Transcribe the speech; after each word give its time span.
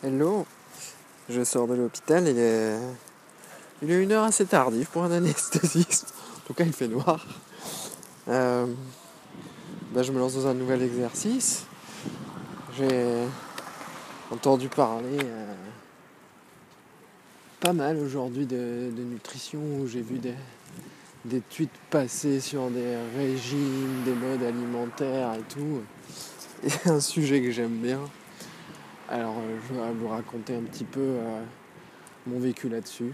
Hello, 0.00 0.46
je 1.28 1.42
sors 1.42 1.66
de 1.66 1.74
l'hôpital, 1.74 2.28
il 2.28 2.38
est... 2.38 2.78
il 3.82 3.90
est 3.90 4.00
une 4.00 4.12
heure 4.12 4.22
assez 4.22 4.46
tardive 4.46 4.86
pour 4.86 5.02
un 5.02 5.10
anesthésiste. 5.10 6.14
En 6.36 6.46
tout 6.46 6.54
cas, 6.54 6.62
il 6.62 6.72
fait 6.72 6.86
noir. 6.86 7.26
Euh, 8.28 8.64
bah, 9.92 10.04
je 10.04 10.12
me 10.12 10.20
lance 10.20 10.34
dans 10.36 10.46
un 10.46 10.54
nouvel 10.54 10.82
exercice. 10.82 11.64
J'ai 12.76 13.24
entendu 14.30 14.68
parler 14.68 15.18
euh, 15.20 15.54
pas 17.58 17.72
mal 17.72 17.96
aujourd'hui 17.96 18.46
de, 18.46 18.92
nutrition 18.96 19.58
où 19.80 19.88
j'ai 19.88 20.02
vu 20.02 20.18
des, 20.18 20.34
des 21.24 21.40
tweets 21.40 21.74
passer 21.90 22.38
sur 22.38 22.70
des 22.70 22.96
régimes, 23.16 24.04
des 24.04 24.14
modes 24.14 24.44
alimentaires 24.44 25.34
et 25.34 25.52
tout. 25.52 25.82
Et 26.62 26.88
un 26.88 27.00
sujet 27.00 27.42
que 27.42 27.50
j'aime 27.50 27.78
bien. 27.78 27.98
Alors, 29.10 29.36
euh, 29.38 29.56
je 29.66 29.74
vais 29.74 29.92
vous 29.94 30.08
raconter 30.08 30.54
un 30.54 30.62
petit 30.62 30.84
peu 30.84 31.00
euh, 31.00 31.40
mon 32.26 32.38
vécu 32.38 32.68
là-dessus. 32.68 33.10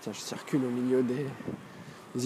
Tiens, 0.00 0.12
je 0.12 0.20
circule 0.20 0.64
au 0.64 0.70
milieu 0.70 1.02
des, 1.02 1.26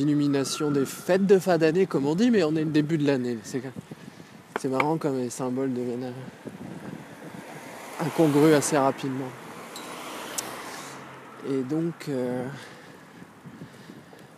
illuminations 0.02 0.70
des 0.70 0.84
fêtes 0.84 1.26
de 1.26 1.38
fin 1.38 1.56
d'année, 1.56 1.86
comme 1.86 2.04
on 2.04 2.14
dit, 2.14 2.30
mais 2.30 2.42
on 2.44 2.54
est 2.56 2.64
le 2.64 2.70
début 2.70 2.98
de 2.98 3.06
l'année. 3.06 3.38
C'est, 3.44 4.68
marrant 4.68 4.98
comme 4.98 5.16
les 5.16 5.30
symboles 5.30 5.72
deviennent 5.72 6.12
euh, 6.12 8.04
incongrus 8.04 8.52
assez 8.52 8.76
rapidement. 8.76 9.30
Et 11.48 11.62
donc, 11.62 12.10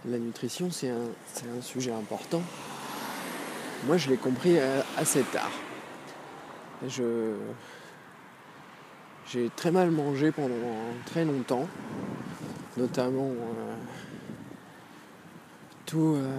la 0.08 0.18
nutrition, 0.18 0.70
c'est 0.70 0.90
un, 0.90 1.08
c'est 1.34 1.46
un 1.46 1.60
sujet 1.60 1.90
important. 1.90 2.42
Moi, 3.88 3.96
je 3.96 4.08
l'ai 4.08 4.16
compris 4.16 4.56
assez 4.96 5.22
tard. 5.22 5.50
Je, 6.86 7.34
j'ai 9.32 9.50
très 9.56 9.70
mal 9.70 9.90
mangé 9.90 10.30
pendant 10.30 10.54
très 11.06 11.24
longtemps, 11.24 11.66
notamment 12.76 13.30
euh, 13.30 13.74
tout, 15.86 16.16
euh, 16.16 16.38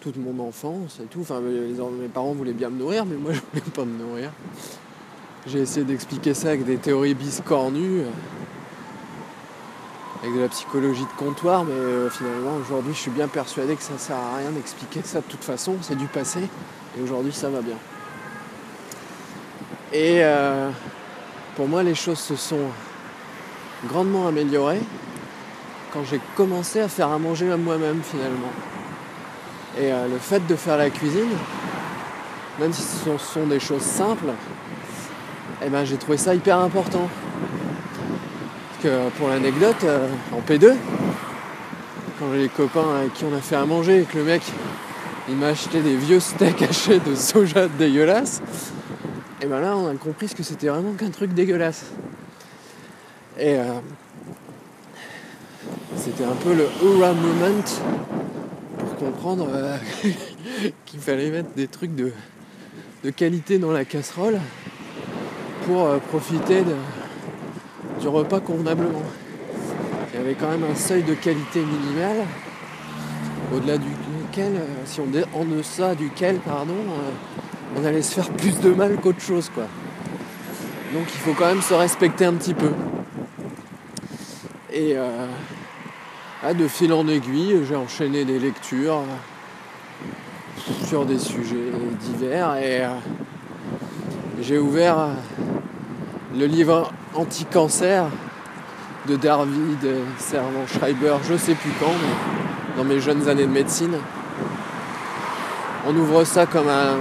toute 0.00 0.16
mon 0.16 0.38
enfance 0.46 1.00
et 1.02 1.06
tout. 1.06 1.22
Enfin, 1.22 1.40
mes 1.40 2.08
parents 2.08 2.32
voulaient 2.32 2.52
bien 2.52 2.70
me 2.70 2.78
nourrir, 2.78 3.04
mais 3.04 3.16
moi 3.16 3.32
je 3.34 3.40
voulais 3.40 3.72
pas 3.74 3.84
me 3.84 3.98
nourrir. 3.98 4.30
J'ai 5.46 5.60
essayé 5.60 5.84
d'expliquer 5.84 6.34
ça 6.34 6.48
avec 6.48 6.64
des 6.64 6.76
théories 6.76 7.14
biscornues, 7.14 8.02
euh, 8.02 8.10
avec 10.22 10.36
de 10.36 10.40
la 10.40 10.48
psychologie 10.48 11.04
de 11.04 11.18
comptoir, 11.18 11.64
mais 11.64 12.10
finalement 12.10 12.54
aujourd'hui 12.60 12.92
je 12.94 12.98
suis 12.98 13.10
bien 13.10 13.26
persuadé 13.26 13.74
que 13.74 13.82
ça 13.82 13.98
sert 13.98 14.16
à 14.16 14.36
rien 14.36 14.50
d'expliquer 14.50 15.00
ça 15.02 15.20
de 15.20 15.26
toute 15.26 15.42
façon, 15.42 15.78
c'est 15.80 15.96
du 15.96 16.06
passé, 16.06 16.40
et 16.96 17.02
aujourd'hui 17.02 17.32
ça 17.32 17.48
va 17.48 17.62
bien. 17.62 17.76
Et 19.92 20.20
euh, 20.22 20.70
pour 21.56 21.66
moi, 21.66 21.82
les 21.82 21.94
choses 21.94 22.18
se 22.18 22.36
sont 22.36 22.70
grandement 23.88 24.28
améliorées 24.28 24.82
quand 25.92 26.04
j'ai 26.08 26.20
commencé 26.36 26.80
à 26.80 26.88
faire 26.88 27.08
à 27.08 27.18
manger 27.18 27.46
moi-même 27.56 28.00
finalement. 28.02 28.52
Et 29.78 29.92
euh, 29.92 30.06
le 30.08 30.18
fait 30.18 30.46
de 30.46 30.54
faire 30.54 30.76
la 30.76 30.90
cuisine, 30.90 31.30
même 32.60 32.72
si 32.72 32.82
ce 32.82 33.04
sont, 33.04 33.18
sont 33.18 33.46
des 33.46 33.58
choses 33.58 33.82
simples, 33.82 34.32
eh 35.64 35.68
ben, 35.68 35.84
j'ai 35.84 35.96
trouvé 35.96 36.18
ça 36.18 36.34
hyper 36.34 36.58
important. 36.58 37.08
Parce 38.68 38.84
que 38.84 39.08
pour 39.18 39.28
l'anecdote, 39.28 39.82
euh, 39.84 40.08
en 40.32 40.40
P2, 40.40 40.74
quand 42.18 42.26
j'ai 42.32 42.42
les 42.42 42.48
copains 42.48 42.96
avec 43.00 43.14
qui 43.14 43.24
on 43.24 43.36
a 43.36 43.40
fait 43.40 43.56
à 43.56 43.64
manger 43.64 44.02
et 44.02 44.04
que 44.04 44.18
le 44.18 44.24
mec 44.24 44.42
il 45.28 45.36
m'a 45.36 45.48
acheté 45.48 45.80
des 45.80 45.96
vieux 45.96 46.20
steaks 46.20 46.62
hachés 46.62 46.98
de 46.98 47.14
soja 47.14 47.68
dégueulasses, 47.68 48.42
et 49.42 49.46
ben 49.46 49.60
là, 49.60 49.74
on 49.74 49.88
a 49.88 49.94
compris 49.94 50.28
ce 50.28 50.34
que 50.34 50.42
c'était 50.42 50.68
vraiment 50.68 50.92
qu'un 50.92 51.10
truc 51.10 51.32
dégueulasse. 51.32 51.86
Et 53.38 53.54
euh, 53.54 53.80
c'était 55.96 56.24
un 56.24 56.34
peu 56.34 56.54
le 56.54 56.66
hurrah 56.82 57.14
moment 57.14 57.62
pour 58.78 58.96
comprendre 58.96 59.48
euh, 59.50 59.78
qu'il 60.84 61.00
fallait 61.00 61.30
mettre 61.30 61.54
des 61.56 61.68
trucs 61.68 61.94
de, 61.94 62.12
qualité 63.16 63.58
dans 63.58 63.72
la 63.72 63.86
casserole 63.86 64.38
pour 65.64 65.86
euh, 65.86 65.98
profiter 65.98 66.62
du 67.98 68.08
repas 68.08 68.40
convenablement. 68.40 69.02
Il 70.12 70.20
y 70.20 70.22
avait 70.22 70.34
quand 70.34 70.50
même 70.50 70.64
un 70.70 70.74
seuil 70.74 71.02
de 71.02 71.14
qualité 71.14 71.60
minimal 71.60 72.26
au-delà 73.54 73.78
duquel, 73.78 74.60
si 74.84 75.00
on 75.00 75.38
en 75.38 75.44
deçà 75.44 75.94
duquel, 75.94 76.36
pardon, 76.36 76.74
on 77.76 77.84
allait 77.84 78.02
se 78.02 78.14
faire 78.14 78.28
plus 78.30 78.58
de 78.60 78.70
mal 78.70 78.96
qu'autre 78.96 79.20
chose 79.20 79.50
quoi. 79.54 79.64
Donc 80.92 81.04
il 81.14 81.20
faut 81.20 81.34
quand 81.34 81.46
même 81.46 81.62
se 81.62 81.74
respecter 81.74 82.24
un 82.24 82.34
petit 82.34 82.54
peu. 82.54 82.72
Et 84.72 84.96
euh, 84.96 85.26
ah, 86.42 86.54
de 86.54 86.66
fil 86.66 86.92
en 86.92 87.06
aiguille, 87.06 87.60
j'ai 87.68 87.76
enchaîné 87.76 88.24
des 88.24 88.38
lectures 88.38 89.02
sur 90.86 91.04
des 91.06 91.18
sujets 91.18 91.70
divers 92.00 92.56
et 92.56 92.84
euh, 92.84 92.88
j'ai 94.40 94.58
ouvert 94.58 94.98
euh, 94.98 95.12
le 96.36 96.46
livre 96.46 96.90
Anti-cancer 97.14 98.06
de 99.06 99.16
David 99.16 99.78
Servan 100.18 100.66
Schreiber, 100.66 101.16
je 101.28 101.36
sais 101.36 101.54
plus 101.54 101.72
quand, 101.80 101.92
dans 102.76 102.84
mes 102.84 103.00
jeunes 103.00 103.28
années 103.28 103.46
de 103.46 103.52
médecine. 103.52 103.96
On 105.86 105.96
ouvre 105.96 106.24
ça 106.24 106.46
comme 106.46 106.68
un, 106.68 106.96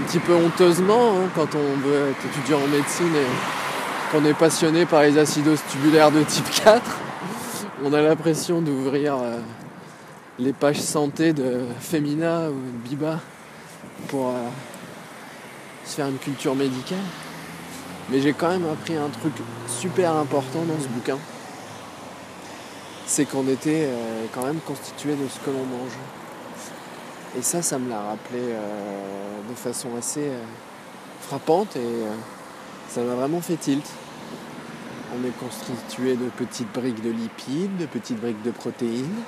un 0.00 0.04
petit 0.04 0.18
peu 0.18 0.34
honteusement 0.34 1.10
hein, 1.10 1.28
quand 1.34 1.54
on 1.54 1.76
veut 1.80 2.10
être 2.10 2.24
étudiant 2.26 2.58
en 2.58 2.66
médecine 2.68 3.14
et 3.14 4.10
qu'on 4.10 4.24
est 4.24 4.34
passionné 4.34 4.86
par 4.86 5.02
les 5.02 5.18
acidoses 5.18 5.62
tubulaires 5.70 6.10
de 6.10 6.22
type 6.22 6.48
4. 6.64 6.82
On 7.84 7.92
a 7.92 8.00
l'impression 8.00 8.60
d'ouvrir 8.60 9.16
euh, 9.16 9.38
les 10.38 10.52
pages 10.52 10.80
santé 10.80 11.32
de 11.32 11.60
Femina 11.80 12.50
ou 12.50 12.54
de 12.54 12.88
Biba 12.88 13.20
pour 14.08 14.28
euh, 14.28 14.48
se 15.84 15.96
faire 15.96 16.08
une 16.08 16.18
culture 16.18 16.54
médicale. 16.54 16.98
Mais 18.10 18.20
j'ai 18.20 18.32
quand 18.32 18.48
même 18.48 18.66
appris 18.72 18.96
un 18.96 19.08
truc 19.08 19.34
super 19.68 20.14
important 20.16 20.62
dans 20.62 20.82
ce 20.82 20.88
bouquin. 20.88 21.18
C'est 23.06 23.26
qu'on 23.26 23.46
était 23.48 23.86
euh, 23.86 24.24
quand 24.34 24.44
même 24.44 24.60
constitué 24.66 25.12
de 25.12 25.28
ce 25.28 25.38
que 25.40 25.50
l'on 25.50 25.64
mange. 25.64 25.96
Et 27.38 27.42
ça, 27.42 27.62
ça 27.62 27.78
me 27.78 27.88
l'a 27.88 28.00
rappelé 28.00 28.40
euh, 28.40 29.40
de 29.48 29.54
façon 29.54 29.90
assez 29.96 30.26
euh, 30.26 30.42
frappante 31.20 31.76
et 31.76 31.78
euh, 31.78 32.12
ça 32.88 33.02
m'a 33.02 33.14
vraiment 33.14 33.40
fait 33.40 33.56
tilt. 33.56 33.86
On 35.14 35.24
est 35.24 35.38
constitué 35.38 36.16
de 36.16 36.28
petites 36.30 36.72
briques 36.72 37.02
de 37.02 37.10
lipides, 37.10 37.76
de 37.76 37.86
petites 37.86 38.20
briques 38.20 38.42
de 38.42 38.50
protéines, 38.50 39.22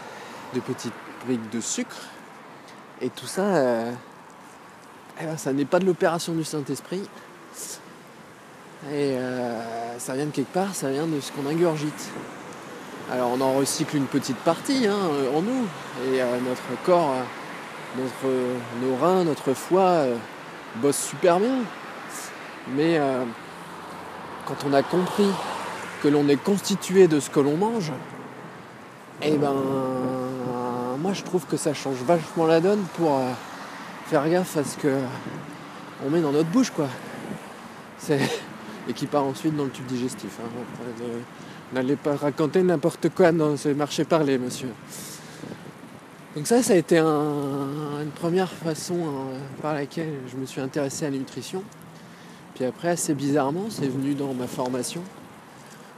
de 0.53 0.61
petites 0.61 0.93
briques 1.25 1.49
de 1.51 1.61
sucre. 1.61 1.97
Et 3.01 3.09
tout 3.09 3.27
ça, 3.27 3.91
eh 5.21 5.25
ben, 5.25 5.37
ça 5.37 5.53
n'est 5.53 5.65
pas 5.65 5.81
de 5.81 5.85
l'opération 5.85 6.35
du 6.35 6.45
Saint-Esprit. 6.45 7.03
Et 8.93 9.17
ça 9.99 10.15
vient 10.15 10.27
de 10.27 10.31
quelque 10.31 10.53
part, 10.53 10.73
ça 10.77 10.89
vient 10.89 11.07
de 11.07 11.21
ce 11.21 11.33
qu'on 11.33 11.49
ingurgite. 11.49 12.11
Alors 13.11 13.33
on 13.33 13.41
en 13.41 13.55
recycle 13.55 13.97
une 13.97 14.07
petite 14.07 14.37
partie 14.39 14.87
hein, 14.87 14.99
en 15.35 15.43
nous. 15.43 15.67
Et 16.07 16.21
notre 16.45 16.81
corps, 16.85 17.17
notre, 17.97 18.33
nos 18.83 18.97
reins, 18.97 19.25
notre 19.25 19.53
foie 19.55 19.83
euh, 19.83 20.17
bossent 20.77 21.03
super 21.03 21.39
bien. 21.39 21.59
Mais 22.77 22.99
euh, 22.99 23.25
quand 24.47 24.57
on 24.69 24.73
a 24.73 24.83
compris 24.83 25.29
que 26.03 26.09
l'on 26.09 26.29
est 26.29 26.37
constitué 26.43 27.09
de 27.09 27.21
ce 27.21 27.31
que 27.31 27.41
l'on 27.41 27.57
mange, 27.57 27.93
eh 29.23 29.37
ben 29.37 29.55
moi 30.99 31.13
je 31.13 31.23
trouve 31.23 31.47
que 31.47 31.57
ça 31.57 31.75
change 31.75 31.99
vachement 32.07 32.47
la 32.47 32.61
donne 32.61 32.83
pour 32.97 33.19
euh, 33.19 33.31
faire 34.07 34.29
gaffe 34.29 34.57
à 34.57 34.65
ce 34.65 34.77
que 34.77 34.97
on 36.05 36.11
met 36.11 36.21
dans 36.21 36.33
notre 36.33 36.49
bouche 36.49 36.71
quoi. 36.71 36.87
Et 38.89 38.95
qui 38.95 39.07
part 39.07 39.25
ensuite 39.25 39.57
dans 39.57 39.65
le 39.65 39.71
tube 39.71 39.87
digestif. 39.87 40.39
hein. 40.43 40.63
N'allez 41.73 41.95
pas 41.95 42.17
raconter 42.17 42.63
n'importe 42.63 43.09
quoi 43.15 43.31
dans 43.31 43.57
ce 43.57 43.69
marché 43.69 44.05
parler, 44.05 44.39
monsieur. 44.39 44.69
Donc 46.35 46.47
ça, 46.47 46.63
ça 46.63 46.73
a 46.73 46.77
été 46.77 46.97
un- 46.97 48.01
une 48.03 48.11
première 48.11 48.51
façon 48.51 48.95
hein, 48.95 49.39
par 49.61 49.75
laquelle 49.75 50.15
je 50.31 50.37
me 50.39 50.47
suis 50.47 50.63
intéressé 50.63 51.05
à 51.05 51.11
la 51.11 51.19
nutrition. 51.19 51.63
Puis 52.55 52.65
après, 52.65 52.89
assez 52.89 53.13
bizarrement, 53.13 53.67
c'est 53.69 53.87
venu 53.87 54.15
dans 54.15 54.33
ma 54.33 54.47
formation, 54.47 55.03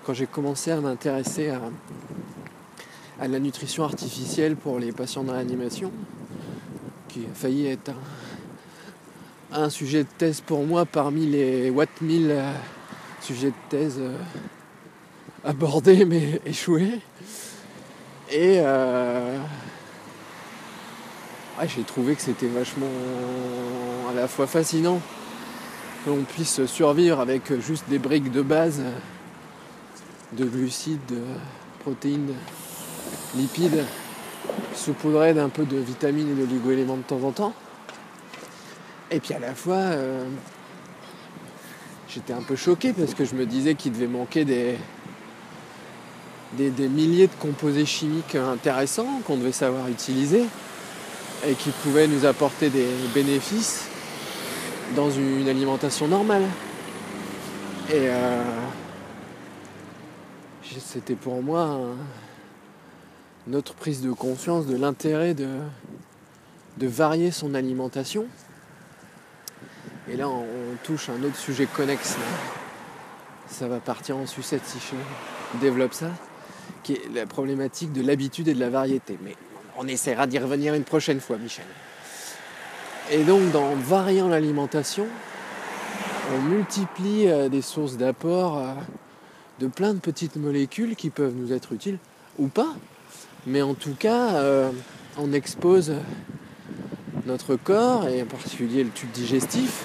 quand 0.05 0.13
j'ai 0.13 0.27
commencé 0.27 0.73
à 0.73 0.81
m'intéresser 0.81 1.51
à, 1.51 3.29
la 3.29 3.39
nutrition 3.39 3.85
artificielle 3.85 4.57
pour 4.57 4.81
les 4.81 4.91
patients 4.91 5.23
dans 5.23 5.35
l'animation, 5.35 5.93
qui 7.09 7.21
a 7.21 7.35
failli 7.35 7.69
être 7.69 7.93
un, 9.53 9.71
sujet 9.71 10.03
de 10.03 10.09
thèse 10.19 10.41
pour 10.41 10.65
moi 10.67 10.85
parmi 10.85 11.27
les 11.27 11.71
Watt 11.71 11.89
1000 12.01 12.29
euh, 12.31 12.53
sujets 13.21 13.51
de 13.51 13.69
thèse 13.71 13.99
euh, 14.01 14.17
abordés 15.45 16.05
mais 16.07 16.41
échoués. 16.45 16.99
Et 18.33 18.59
euh, 18.59 19.39
ouais, 21.59 21.69
j'ai 21.69 21.83
trouvé 21.83 22.15
que 22.15 22.23
c'était 22.23 22.49
vachement 22.49 22.87
à 24.11 24.15
la 24.15 24.29
fois 24.29 24.47
fascinant 24.47 25.01
que 26.05 26.11
l'on 26.11 26.23
puisse 26.23 26.65
survivre 26.67 27.21
avec 27.21 27.59
juste 27.61 27.85
des 27.89 27.99
briques 27.99 28.31
de 28.31 28.43
base 28.43 28.83
de 30.33 30.45
glucides, 30.45 31.05
de 31.09 31.21
protéines, 31.81 32.35
lipides, 33.37 33.85
saupoudrés 34.75 35.35
d'un 35.35 35.49
peu 35.49 35.65
de 35.65 35.77
vitamines 35.77 36.31
et 36.31 36.35
d'oligo-éléments 36.35 36.97
de 36.97 37.03
temps 37.03 37.23
en 37.23 37.31
temps. 37.31 37.55
Et 39.11 39.21
puis 39.21 39.35
à 39.35 39.39
la 39.39 39.55
fois, 39.55 39.77
euh, 39.77 40.25
j'étais 42.09 42.33
un 42.33 42.43
peu 42.43 42.57
choqué 42.57 42.93
parce 42.93 43.15
que 43.15 43.25
je 43.25 43.35
me 43.35 43.47
disais 43.47 43.75
qu'il 43.75 43.93
devait 43.93 44.07
manquer 44.07 44.45
des, 44.45 44.77
des, 46.57 46.89
milliers 46.89 47.29
de 47.29 47.35
composés 47.39 47.87
chimiques 47.87 48.35
intéressants 48.35 49.21
qu'on 49.27 49.37
devait 49.37 49.53
savoir 49.53 49.89
utiliser 49.89 50.45
et 51.47 51.55
qui 51.55 51.71
pouvaient 51.71 52.07
nous 52.07 52.25
apporter 52.27 52.71
des 52.71 52.89
bénéfices 53.15 53.89
dans 54.97 55.11
une 55.11 55.49
alimentation 55.49 56.09
normale. 56.09 56.45
Et 57.91 58.09
euh, 58.09 58.43
c'était 60.79 61.15
pour 61.15 61.43
moi 61.43 61.79
une 63.47 63.57
autre 63.57 63.75
prise 63.75 64.01
de 64.01 64.13
conscience 64.13 64.67
de 64.67 64.77
l'intérêt 64.77 65.35
de, 65.35 65.47
varier 66.79 67.31
son 67.31 67.55
alimentation. 67.55 68.27
Et 70.09 70.17
là, 70.17 70.29
on, 70.29 70.45
touche 70.83 71.09
un 71.09 71.23
autre 71.23 71.37
sujet 71.37 71.67
connexe. 71.67 72.17
Ça 73.49 73.69
va 73.69 73.79
partir 73.79 74.17
en 74.17 74.27
sucette 74.27 74.65
si 74.67 74.79
je 74.79 75.59
développe 75.61 75.95
ça, 75.95 76.11
qui 76.83 76.95
est 76.95 77.09
la 77.15 77.27
problématique 77.27 77.93
de 77.93 78.03
l'habitude 78.03 78.49
et 78.49 78.55
de 78.55 78.61
la 78.61 78.71
variété. 78.71 79.19
Mais 79.23 79.37
on 79.79 79.89
essaiera 79.89 80.27
d'y 80.27 80.39
revenir 80.39 80.75
une 80.75 80.85
prochaine 80.85 81.21
fois, 81.21 81.37
Michel. 81.37 81.65
Et 83.11 83.23
donc, 83.25 83.55
en 83.55 83.75
variant 83.75 84.29
l'alimentation, 84.29 85.07
on 86.35 86.41
multiplie 86.41 87.29
euh, 87.29 87.49
des 87.49 87.61
sources 87.61 87.97
d'apport 87.97 88.59
euh, 88.59 88.73
de 89.61 89.67
plein 89.67 89.93
de 89.93 89.99
petites 89.99 90.37
molécules 90.37 90.97
qui 90.97 91.11
peuvent 91.11 91.35
nous 91.37 91.53
être 91.53 91.73
utiles 91.73 91.99
ou 92.39 92.49
pas. 92.49 92.75
Mais 93.47 93.63
en 93.63 93.75
tout 93.75 93.95
cas, 93.99 94.37
euh, 94.37 94.71
on 95.19 95.33
expose 95.33 95.93
notre 97.27 97.57
corps, 97.57 98.09
et 98.09 98.23
en 98.23 98.27
particulier 98.27 98.85
le 98.85 98.91
tube 98.91 99.11
digestif, 99.11 99.85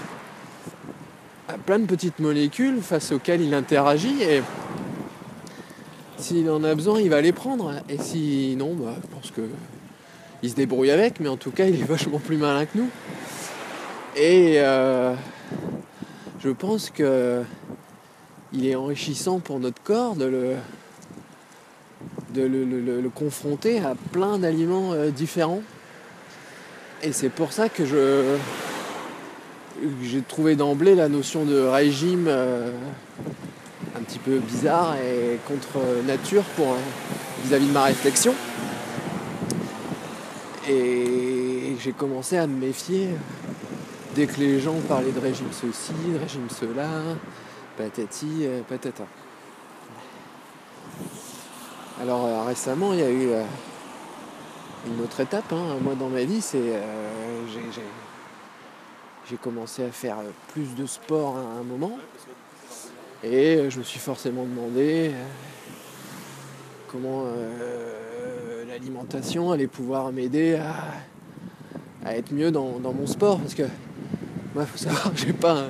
à 1.47 1.57
plein 1.57 1.80
de 1.80 1.86
petites 1.86 2.19
molécules 2.19 2.81
face 2.81 3.12
auxquelles 3.12 3.41
il 3.41 3.53
interagit. 3.53 4.21
Et 4.24 4.41
s'il 6.18 6.50
en 6.50 6.63
a 6.63 6.74
besoin, 6.74 7.00
il 7.00 7.09
va 7.09 7.21
les 7.21 7.33
prendre. 7.33 7.74
Et 7.89 7.97
sinon, 7.97 8.75
bah, 8.75 8.95
je 9.01 9.07
pense 9.07 9.31
que 9.31 9.41
il 10.44 10.50
se 10.50 10.56
débrouille 10.56 10.91
avec, 10.91 11.19
mais 11.19 11.30
en 11.30 11.38
tout 11.38 11.51
cas, 11.51 11.65
il 11.65 11.80
est 11.80 11.86
vachement 11.88 12.19
plus 12.19 12.38
malin 12.38 12.65
que 12.65 12.77
nous. 12.77 12.89
Et 14.15 14.56
euh, 14.57 15.13
je 16.39 16.50
pense 16.50 16.89
que 16.89 17.44
il 18.51 18.65
est 18.65 18.75
enrichissant 18.75 19.39
pour 19.39 19.59
notre 19.59 19.81
corps 19.83 20.15
de 20.15 20.25
le, 20.25 20.56
de 22.33 22.41
le, 22.41 23.09
confronter 23.09 23.80
à 23.80 23.94
plein 24.12 24.39
d'aliments 24.39 24.94
euh, 24.94 25.12
différents. 25.12 25.62
Et 27.03 27.12
c'est 27.12 27.30
pour 27.30 27.53
ça 27.53 27.69
que 27.69 27.86
je 27.86 28.38
j'ai 30.03 30.21
trouvé 30.21 30.56
d'emblée 30.56 30.95
la 30.95 31.07
notion 31.07 31.45
de 31.45 31.57
régime 31.59 32.25
euh, 32.27 32.71
un 33.95 34.01
petit 34.01 34.19
peu 34.19 34.39
bizarre 34.39 34.95
et 34.97 35.38
contre 35.47 35.80
nature 36.06 36.44
pour 36.56 36.75
vis-à-vis 37.45 37.68
de 37.68 37.71
ma 37.71 37.83
réflexion. 37.83 38.33
Et 40.69 41.75
j'ai 41.80 41.94
commencé 41.94 42.38
à 42.38 42.45
me 42.45 42.56
méfier 42.56 43.10
dès 44.13 44.27
que 44.27 44.39
les 44.39 44.60
gens 44.60 44.75
parlaient 44.88 45.12
de 45.12 45.19
régime 45.19 45.48
ceci, 45.51 45.94
de 46.13 46.19
régime 46.19 46.48
cela, 46.48 46.88
patati, 47.75 48.45
euh, 48.45 48.62
patata. 48.62 49.06
Alors 52.00 52.24
euh, 52.24 52.44
récemment, 52.44 52.94
il 52.94 53.00
y 53.00 53.04
a 53.04 53.10
eu 53.10 53.30
euh, 53.30 53.44
une 54.86 55.01
autre 55.01 55.19
étape. 55.21 55.51
Hein. 55.51 55.77
Moi, 55.81 55.95
dans 55.95 56.10
ma 56.10 56.24
vie, 56.24 56.42
c'est 56.42 56.80
j'ai 59.27 59.38
commencé 59.38 59.83
à 59.83 59.89
faire 59.89 60.18
plus 60.54 60.75
de 60.75 60.86
sport 60.86 61.36
à 61.36 61.60
un 61.60 61.63
moment. 61.63 61.98
Et 63.24 63.72
je 63.72 63.80
me 63.80 63.83
suis 63.83 64.00
forcément 64.00 64.44
demandé 64.44 65.12
comment 66.88 67.25
l'alimentation 68.80 69.52
allait 69.52 69.68
pouvoir 69.68 70.12
m'aider 70.12 70.56
à, 72.06 72.16
être 72.16 72.34
mieux 72.34 72.52
dans, 72.52 72.80
mon 72.80 73.08
sport. 73.08 73.40
Parce 73.40 73.54
que 73.54 73.64
moi, 74.56 74.66
faut 74.66 74.78
savoir 74.78 75.14
que 75.14 75.20
j'ai 75.26 75.34
pas 75.34 75.66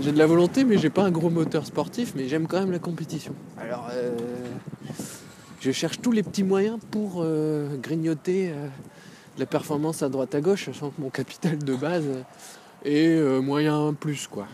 j'ai 0.00 0.12
de 0.12 0.18
la 0.18 0.26
volonté, 0.26 0.64
mais 0.64 0.78
j'ai 0.78 0.90
pas 0.90 1.02
un 1.02 1.10
gros 1.10 1.30
moteur 1.30 1.66
sportif, 1.66 2.12
mais 2.14 2.28
j'aime 2.28 2.46
quand 2.46 2.60
même 2.60 2.70
la 2.70 2.78
compétition. 2.78 3.34
Alors, 3.60 3.88
euh, 3.92 4.16
je 5.60 5.72
cherche 5.72 6.00
tous 6.00 6.12
les 6.12 6.22
petits 6.22 6.44
moyens 6.44 6.78
pour 6.92 7.16
euh, 7.18 7.76
grignoter 7.76 8.50
euh, 8.50 8.68
la 9.38 9.46
performance 9.46 10.04
à 10.04 10.08
droite 10.08 10.36
à 10.36 10.40
gauche, 10.40 10.66
sachant 10.66 10.90
que 10.90 11.00
mon 11.00 11.10
capital 11.10 11.58
de 11.58 11.74
base 11.74 12.06
est 12.84 13.20
moyen 13.40 13.92
plus, 13.92 14.28
quoi. 14.28 14.46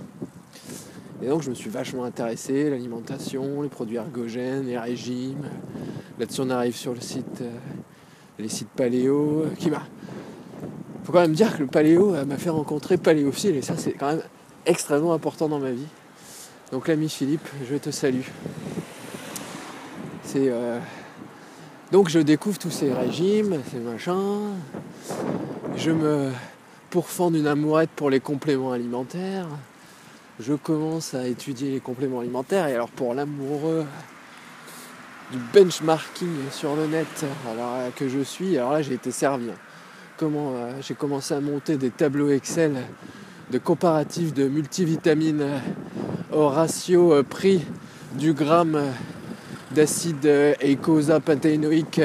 Et 1.25 1.29
donc, 1.29 1.43
je 1.43 1.49
me 1.49 1.55
suis 1.55 1.71
vachement 1.71 2.05
intéressé 2.05 2.69
l'alimentation, 2.69 3.63
les 3.63 3.71
produits 3.71 3.97
ergogènes, 3.97 4.67
les 4.67 4.79
régimes. 4.79 5.49
Là-dessus, 6.19 6.43
on 6.43 6.51
arrive 6.51 6.77
sur 6.77 6.93
le 6.93 7.01
site, 7.01 7.43
les 8.39 8.49
sites 8.49 8.69
paléo, 8.69 9.47
qui 9.59 9.71
m'a. 9.71 9.83
Faut 11.05 11.13
quand 11.13 11.21
même 11.21 11.33
dire 11.33 11.57
que 11.57 11.63
le 11.63 11.67
paléo 11.67 12.15
m'a 12.27 12.37
fait 12.37 12.51
rencontrer 12.51 12.99
paléophile, 12.99 13.57
et 13.57 13.63
ça, 13.63 13.79
c'est 13.79 13.93
quand 13.93 14.09
même 14.09 14.23
extrêmement 14.67 15.15
important 15.15 15.49
dans 15.49 15.59
ma 15.59 15.71
vie. 15.71 15.87
Donc 16.73 16.89
l'ami 16.89 17.09
Philippe, 17.09 17.49
je 17.71 17.77
te 17.77 17.91
salue. 17.91 18.27
Euh, 20.37 20.81
donc 21.93 22.09
je 22.09 22.19
découvre 22.19 22.59
tous 22.59 22.71
ces 22.71 22.93
régimes, 22.93 23.61
ces 23.71 23.79
machins. 23.79 24.55
Je 25.77 25.91
me 25.91 26.31
pourfends 26.91 27.31
d'une 27.31 27.47
amourette 27.47 27.91
pour 27.95 28.11
les 28.11 28.21
compléments 28.21 28.73
alimentaires. 28.73 29.47
Je 30.41 30.55
commence 30.55 31.15
à 31.15 31.29
étudier 31.29 31.71
les 31.71 31.79
compléments 31.79 32.19
alimentaires 32.19 32.67
et 32.67 32.75
alors 32.75 32.89
pour 32.89 33.15
l'amoureux 33.15 33.85
du 35.31 35.39
benchmarking 35.53 36.51
sur 36.51 36.75
le 36.75 36.89
net 36.89 37.25
alors, 37.49 37.75
euh, 37.77 37.91
que 37.95 38.09
je 38.09 38.19
suis, 38.19 38.59
alors 38.59 38.73
là 38.73 38.83
j'ai 38.83 38.95
été 38.95 39.13
servi. 39.13 39.51
Hein. 39.51 39.57
Comment 40.17 40.55
euh, 40.57 40.73
j'ai 40.83 40.95
commencé 40.95 41.35
à 41.35 41.41
monter 41.41 41.77
des 41.77 41.91
tableaux 41.91 42.31
Excel 42.31 42.75
de 43.53 43.59
comparatif 43.59 44.35
de 44.35 44.49
multivitamines 44.49 45.43
euh, 45.43 45.59
au 46.33 46.49
ratio 46.49 47.23
prix 47.23 47.65
du 48.15 48.33
gramme 48.33 48.83
d'acide 49.71 50.27
eicosapentaénoïque 50.61 52.01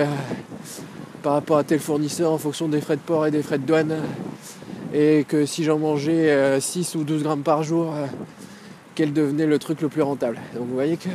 par 1.24 1.34
rapport 1.34 1.58
à 1.58 1.64
tel 1.64 1.80
fournisseur 1.80 2.32
en 2.32 2.38
fonction 2.38 2.68
des 2.68 2.80
frais 2.80 2.98
de 2.98 3.02
port 3.02 3.26
et 3.26 3.32
des 3.32 3.42
frais 3.42 3.58
de 3.58 3.66
douane. 3.66 3.96
Et 4.94 5.26
que 5.28 5.46
si 5.46 5.64
j'en 5.64 5.78
mangeais 5.78 6.60
6 6.60 6.96
ou 6.96 7.04
12 7.04 7.24
grammes 7.24 7.44
par 7.44 7.64
jour, 7.64 7.94
quel 8.96 9.14
devenait 9.14 9.46
le 9.46 9.60
truc 9.60 9.82
le 9.82 9.88
plus 9.88 10.02
rentable. 10.02 10.40
Donc 10.56 10.68
vous 10.68 10.74
voyez 10.74 10.98
que 10.98 11.10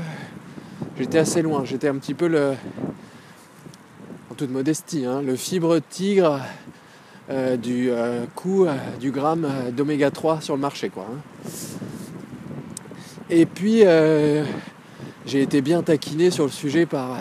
j'étais 0.98 1.18
assez 1.18 1.42
loin. 1.42 1.64
J'étais 1.64 1.88
un 1.88 1.96
petit 1.96 2.14
peu 2.14 2.28
le. 2.28 2.54
En 4.30 4.34
toute 4.34 4.50
modestie, 4.50 5.04
hein, 5.04 5.22
le 5.22 5.36
fibre 5.36 5.78
tigre 5.90 6.40
euh, 7.30 7.56
du 7.56 7.90
euh, 7.90 8.26
coût 8.34 8.66
euh, 8.66 8.74
du 9.00 9.10
gramme 9.10 9.48
d'oméga 9.72 10.10
3 10.10 10.42
sur 10.42 10.54
le 10.54 10.60
marché. 10.60 10.90
Quoi, 10.90 11.06
hein. 11.10 11.50
Et 13.30 13.46
puis 13.46 13.82
j'ai 15.26 15.40
été 15.40 15.62
bien 15.62 15.82
taquiné 15.82 16.30
sur 16.30 16.44
le 16.44 16.50
sujet 16.50 16.84
par 16.84 17.16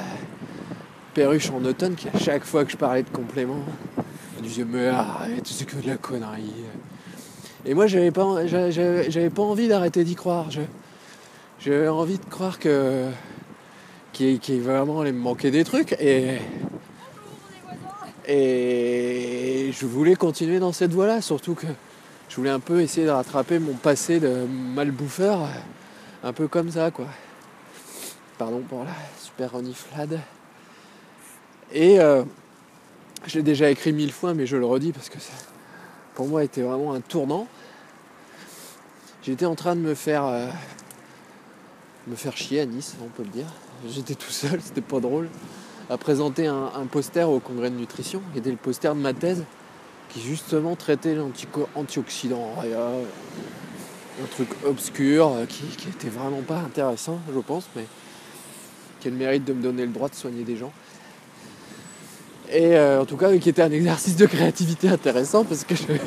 Perruche 1.13 1.49
en 1.51 1.63
automne 1.63 1.95
qui 1.95 2.09
à 2.09 2.19
chaque 2.19 2.43
fois 2.43 2.65
que 2.65 2.71
je 2.71 2.77
parlais 2.77 3.03
de 3.03 3.09
compléments 3.09 3.63
me 4.61 4.65
disait 4.65 4.77
mais 4.79 4.87
arrête 4.87 5.45
c'est 5.45 5.65
que 5.65 5.77
de 5.77 5.87
la 5.87 5.97
connerie. 5.97 6.53
Et 7.65 7.73
moi 7.73 7.87
j'avais 7.87 8.11
pas, 8.11 8.45
j'avais, 8.47 9.29
pas 9.29 9.41
envie 9.41 9.67
d'arrêter 9.67 10.03
d'y 10.03 10.15
croire. 10.15 10.47
j'avais 11.59 11.87
envie 11.87 12.17
de 12.17 12.25
croire 12.25 12.59
que 12.59 13.07
qu'il, 14.11 14.61
vraiment 14.61 15.01
allait 15.01 15.11
me 15.11 15.19
manquer 15.19 15.49
des 15.49 15.63
trucs 15.63 15.93
et 15.93 16.37
et 18.25 19.71
je 19.73 19.85
voulais 19.85 20.15
continuer 20.15 20.59
dans 20.59 20.71
cette 20.71 20.91
voie-là, 20.91 21.21
surtout 21.21 21.55
que 21.55 21.67
je 22.29 22.35
voulais 22.37 22.49
un 22.49 22.59
peu 22.59 22.81
essayer 22.81 23.05
de 23.05 23.11
rattraper 23.11 23.59
mon 23.59 23.73
passé 23.73 24.19
de 24.19 24.45
malbouffeur, 24.47 25.49
un 26.23 26.33
peu 26.33 26.47
comme 26.47 26.71
ça, 26.71 26.89
quoi. 26.89 27.07
Pardon 28.37 28.61
pour 28.61 28.85
la 28.85 28.91
super 29.21 29.51
reniflade. 29.51 30.19
Et 31.73 31.99
euh, 31.99 32.23
je 33.25 33.37
l'ai 33.37 33.43
déjà 33.43 33.69
écrit 33.69 33.93
mille 33.93 34.11
fois, 34.11 34.33
mais 34.33 34.45
je 34.45 34.57
le 34.57 34.65
redis 34.65 34.91
parce 34.91 35.09
que 35.09 35.19
ça, 35.19 35.33
pour 36.15 36.27
moi, 36.27 36.43
était 36.43 36.61
vraiment 36.61 36.93
un 36.93 37.01
tournant. 37.01 37.47
J'étais 39.23 39.45
en 39.45 39.55
train 39.55 39.75
de 39.75 39.81
me 39.81 39.93
faire 39.93 40.25
euh, 40.25 40.47
me 42.07 42.15
faire 42.15 42.35
chier 42.35 42.61
à 42.61 42.65
Nice, 42.65 42.95
on 43.01 43.07
peut 43.07 43.23
le 43.23 43.29
dire. 43.29 43.47
J'étais 43.87 44.15
tout 44.15 44.31
seul, 44.31 44.61
c'était 44.63 44.81
pas 44.81 44.99
drôle 44.99 45.29
a 45.89 45.97
présenté 45.97 46.47
un, 46.47 46.87
poster 46.89 47.29
au 47.29 47.39
congrès 47.39 47.69
de 47.69 47.75
nutrition, 47.75 48.21
qui 48.31 48.39
était 48.39 48.51
le 48.51 48.57
poster 48.57 48.93
de 48.95 48.99
ma 48.99 49.13
thèse, 49.13 49.43
qui 50.09 50.21
justement 50.21 50.75
traitait 50.75 51.15
l'antioxydant 51.15 52.55
un 54.21 54.27
truc 54.27 54.49
obscur 54.67 55.29
euh, 55.29 55.45
qui, 55.47 55.63
qui 55.75 55.89
était 55.89 56.09
vraiment 56.09 56.43
pas 56.43 56.59
intéressant, 56.59 57.19
je 57.33 57.39
pense, 57.39 57.67
mais 57.75 57.85
qui 58.99 59.07
a 59.07 59.11
le 59.11 59.17
mérite 59.17 59.43
de 59.43 59.53
me 59.53 59.61
donner 59.63 59.87
le 59.87 59.91
droit 59.91 60.07
de 60.07 60.13
soigner 60.13 60.43
des 60.43 60.55
gens. 60.55 60.71
Et 62.53 62.77
euh, 62.77 63.01
en 63.01 63.05
tout 63.05 63.17
cas, 63.17 63.35
qui 63.35 63.49
était 63.49 63.63
un 63.63 63.71
exercice 63.71 64.15
de 64.15 64.27
créativité 64.27 64.87
intéressant 64.87 65.43
parce 65.43 65.63
que 65.63 65.73
j'avais 65.75 65.99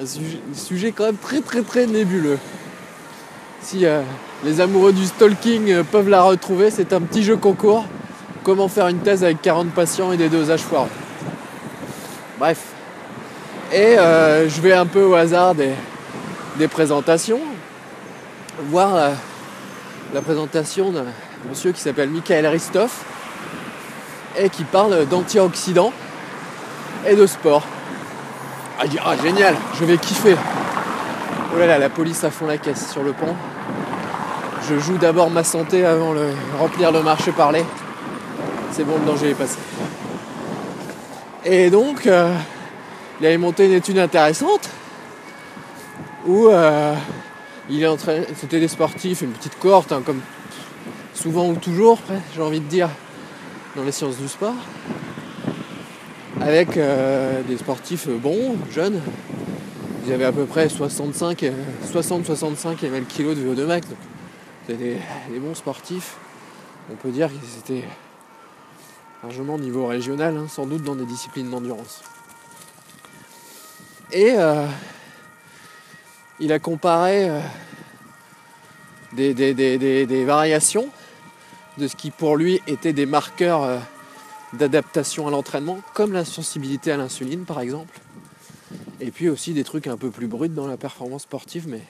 un 0.00 0.54
sujet, 0.54 0.92
quand 0.92 1.06
même 1.06 1.16
très 1.16 1.40
très 1.40 1.62
très 1.62 1.86
nébuleux. 1.86 2.38
Si 3.60 3.84
euh, 3.84 4.02
les 4.44 4.60
amoureux 4.60 4.92
du 4.92 5.04
stalking 5.04 5.72
euh, 5.72 5.82
peuvent 5.82 6.08
la 6.08 6.22
retrouver, 6.22 6.70
c'est 6.70 6.92
un 6.92 7.00
petit 7.00 7.24
jeu 7.24 7.36
concours. 7.36 7.84
Comment 8.44 8.68
faire 8.68 8.86
une 8.86 9.00
thèse 9.00 9.24
avec 9.24 9.42
40 9.42 9.72
patients 9.72 10.12
et 10.12 10.16
des 10.16 10.28
dosages 10.28 10.60
foireux. 10.60 10.86
Bref. 12.38 12.62
Et 13.72 13.96
je 13.96 14.60
vais 14.62 14.72
un 14.72 14.86
peu 14.86 15.02
au 15.02 15.12
hasard 15.12 15.54
des, 15.54 15.72
des 16.56 16.68
présentations, 16.68 17.40
voir 18.70 19.10
la 20.14 20.22
présentation 20.22 20.90
d'un 20.90 21.04
monsieur 21.50 21.72
qui 21.72 21.80
s'appelle 21.80 22.08
Michael 22.08 22.46
Ristoff 22.46 23.04
et 24.38 24.48
qui 24.48 24.64
parle 24.64 25.06
d'antioxydants 25.06 25.92
et 27.06 27.14
de 27.14 27.26
sport. 27.26 27.64
Ah, 28.78 28.84
ah, 29.04 29.14
génial, 29.22 29.56
je 29.78 29.84
vais 29.84 29.98
kiffer. 29.98 30.36
Oh 31.54 31.58
là 31.58 31.66
là, 31.66 31.78
la 31.78 31.88
police 31.88 32.22
à 32.24 32.30
fond 32.30 32.46
la 32.46 32.58
caisse 32.58 32.90
sur 32.90 33.02
le 33.02 33.12
pont. 33.12 33.34
Je 34.68 34.78
joue 34.78 34.98
d'abord 34.98 35.30
ma 35.30 35.44
santé 35.44 35.84
avant 35.84 36.14
de 36.14 36.30
remplir 36.58 36.92
le 36.92 37.02
marché 37.02 37.32
parler. 37.32 37.64
C'est 38.72 38.84
bon, 38.84 38.98
le 38.98 39.06
danger 39.06 39.30
est 39.30 39.34
passé. 39.34 39.58
Et 41.44 41.70
donc, 41.70 42.06
euh, 42.06 42.34
il 43.20 43.26
avait 43.26 43.38
monté 43.38 43.66
une 43.66 43.72
étude 43.72 43.98
intéressante 43.98 44.68
où 46.26 46.48
euh, 46.48 46.94
il 47.70 47.82
est 47.82 47.86
en 47.86 47.96
train. 47.96 48.20
C'était 48.36 48.60
des 48.60 48.68
sportifs, 48.68 49.22
une 49.22 49.32
petite 49.32 49.58
cohorte, 49.58 49.90
hein, 49.92 50.02
comme 50.04 50.20
souvent 51.14 51.48
ou 51.48 51.54
toujours, 51.56 51.98
j'ai 52.34 52.42
envie 52.42 52.60
de 52.60 52.66
dire, 52.66 52.90
dans 53.78 53.84
les 53.84 53.92
sciences 53.92 54.16
du 54.16 54.26
sport, 54.26 54.56
avec 56.40 56.76
euh, 56.76 57.42
des 57.44 57.56
sportifs 57.56 58.08
bons, 58.08 58.56
jeunes. 58.72 59.00
Ils 60.04 60.12
avaient 60.12 60.24
à 60.24 60.32
peu 60.32 60.46
près 60.46 60.68
65, 60.68 61.44
60-65 61.92 62.84
ml 62.84 63.04
kg 63.04 63.36
de 63.36 63.54
VO2 63.54 63.66
max. 63.66 63.86
Donc 63.86 63.98
c'était 64.66 64.98
des, 65.30 65.38
bons 65.38 65.54
sportifs. 65.54 66.16
On 66.90 66.96
peut 66.96 67.10
dire 67.10 67.28
qu'ils 67.28 67.58
étaient 67.60 67.86
largement 69.22 69.54
au 69.54 69.60
niveau 69.60 69.86
régional, 69.86 70.36
hein, 70.36 70.46
sans 70.48 70.66
doute 70.66 70.82
dans 70.82 70.96
des 70.96 71.06
disciplines 71.06 71.48
d'endurance. 71.48 72.02
Et 74.10 74.32
euh, 74.36 74.66
il 76.40 76.52
a 76.52 76.58
comparé 76.58 77.30
euh, 77.30 77.40
des 79.12 80.24
variations 80.24 80.88
de 81.78 81.88
ce 81.88 81.96
qui 81.96 82.10
pour 82.10 82.36
lui 82.36 82.60
étaient 82.66 82.92
des 82.92 83.06
marqueurs 83.06 83.62
euh, 83.62 83.78
d'adaptation 84.52 85.28
à 85.28 85.30
l'entraînement, 85.30 85.78
comme 85.94 86.12
la 86.12 86.24
sensibilité 86.24 86.92
à 86.92 86.96
l'insuline 86.96 87.44
par 87.44 87.60
exemple. 87.60 88.00
Et 89.00 89.10
puis 89.10 89.28
aussi 89.28 89.54
des 89.54 89.64
trucs 89.64 89.86
un 89.86 89.96
peu 89.96 90.10
plus 90.10 90.26
bruts 90.26 90.48
dans 90.48 90.66
la 90.66 90.76
performance 90.76 91.22
sportive, 91.22 91.66
mais 91.68 91.80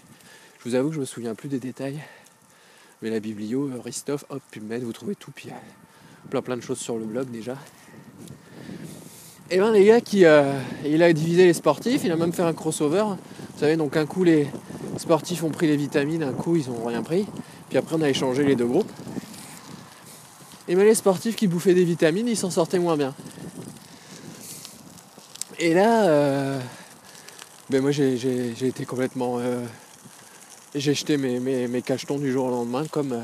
je 0.58 0.68
vous 0.68 0.74
avoue 0.74 0.90
que 0.90 0.96
je 0.96 1.00
me 1.00 1.06
souviens 1.06 1.34
plus 1.34 1.48
des 1.48 1.58
détails. 1.58 2.00
Mais 3.00 3.10
la 3.10 3.20
biblio, 3.20 3.68
euh, 3.68 3.80
Ristoff, 3.82 4.24
hop, 4.28 4.42
PubMed, 4.50 4.82
vous 4.82 4.92
trouvez 4.92 5.14
tout, 5.14 5.30
puis 5.34 5.48
euh, 5.48 6.28
plein 6.30 6.42
plein 6.42 6.56
de 6.56 6.62
choses 6.62 6.78
sur 6.78 6.98
le 6.98 7.04
blog 7.04 7.30
déjà. 7.30 7.56
Et 9.50 9.58
ben 9.58 9.72
les 9.72 9.86
gars 9.86 10.02
qui 10.02 10.26
il 10.84 11.02
a 11.02 11.12
divisé 11.14 11.46
les 11.46 11.54
sportifs, 11.54 12.02
il 12.04 12.12
a 12.12 12.16
même 12.16 12.34
fait 12.34 12.42
un 12.42 12.52
crossover. 12.52 13.04
Vous 13.54 13.60
savez 13.60 13.76
donc 13.78 13.96
un 13.96 14.04
coup 14.04 14.22
les 14.22 14.46
sportifs 14.98 15.42
ont 15.42 15.48
pris 15.48 15.66
les 15.66 15.76
vitamines, 15.78 16.22
un 16.22 16.32
coup 16.32 16.56
ils 16.56 16.68
ont 16.68 16.84
rien 16.84 17.02
pris. 17.02 17.24
Puis 17.70 17.78
après 17.78 17.96
on 17.96 18.02
a 18.02 18.10
échangé 18.10 18.44
les 18.44 18.56
deux 18.56 18.66
groupes. 18.66 18.92
Et 20.68 20.76
ben 20.76 20.84
les 20.84 20.94
sportifs 20.94 21.34
qui 21.34 21.46
bouffaient 21.46 21.72
des 21.72 21.84
vitamines, 21.84 22.28
ils 22.28 22.36
s'en 22.36 22.50
sortaient 22.50 22.78
moins 22.78 22.98
bien. 22.98 23.14
Et 25.58 25.72
là, 25.72 26.04
euh, 26.04 26.60
ben 27.70 27.80
moi 27.80 27.90
j'ai, 27.90 28.52
été 28.60 28.84
complètement. 28.84 29.38
euh, 29.38 29.64
j'ai 30.74 30.92
jeté 30.92 31.16
mes, 31.16 31.82
cachetons 31.82 32.18
du 32.18 32.30
jour 32.30 32.46
au 32.46 32.50
lendemain 32.50 32.84
comme, 32.86 33.12
euh, 33.14 33.22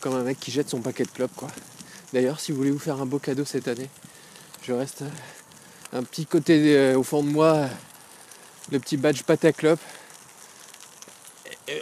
comme 0.00 0.14
un 0.14 0.24
mec 0.24 0.40
qui 0.40 0.50
jette 0.50 0.68
son 0.68 0.80
paquet 0.80 1.04
de 1.04 1.10
clopes 1.10 1.34
quoi. 1.36 1.48
D'ailleurs, 2.12 2.40
si 2.40 2.50
vous 2.50 2.58
voulez 2.58 2.72
vous 2.72 2.80
faire 2.80 3.00
un 3.00 3.06
beau 3.06 3.20
cadeau 3.20 3.44
cette 3.44 3.68
année, 3.68 3.88
je 4.64 4.72
reste 4.72 5.04
un 5.92 6.02
petit 6.02 6.26
côté 6.26 6.92
au 6.94 7.04
fond 7.04 7.22
de 7.22 7.28
moi, 7.28 7.68
le 8.72 8.80
petit 8.80 8.96
badge 8.96 9.22
pâte 9.22 9.44
à 9.44 9.52
clope. 9.52 9.80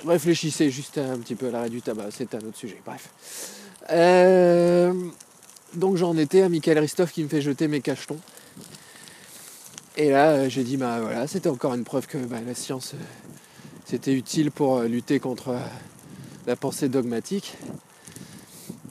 Réfléchissez 0.07 0.71
juste 0.71 0.99
un 0.99 1.19
petit 1.19 1.35
peu 1.35 1.49
à 1.49 1.51
l'arrêt 1.51 1.71
du 1.71 1.81
tabac, 1.81 2.11
c'est 2.11 2.35
un 2.35 2.41
autre 2.41 2.59
sujet. 2.59 2.81
Bref. 2.85 3.09
Euh, 3.91 4.93
donc 5.75 5.97
j'en 5.97 6.17
étais 6.17 6.43
à 6.43 6.49
Michael 6.49 6.79
Ristoff 6.79 7.13
qui 7.13 7.23
me 7.23 7.29
fait 7.29 7.41
jeter 7.41 7.67
mes 7.69 7.81
cachetons. 7.81 8.19
Et 9.97 10.11
là, 10.11 10.31
euh, 10.31 10.49
j'ai 10.49 10.65
dit, 10.65 10.77
bah 10.77 11.01
voilà, 11.01 11.27
c'était 11.27 11.49
encore 11.49 11.75
une 11.75 11.85
preuve 11.85 12.07
que 12.07 12.19
bah, 12.19 12.41
la 12.47 12.55
science, 12.55 12.95
euh, 12.95 12.99
c'était 13.85 14.13
utile 14.13 14.51
pour 14.51 14.83
lutter 14.83 15.19
contre 15.19 15.57
la 16.47 16.57
pensée 16.57 16.89
dogmatique. 16.89 17.57